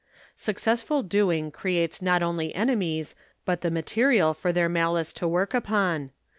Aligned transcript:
Successful 0.35 1.03
doing 1.03 1.51
creates 1.51 2.01
not 2.01 2.23
only 2.23 2.55
enemies 2.55 3.13
but 3.45 3.61
the 3.61 3.69
material 3.69 4.33
for 4.33 4.51
their 4.51 4.67
malice 4.67 5.13
to 5.13 5.27
work 5.27 5.53
upon. 5.53 6.09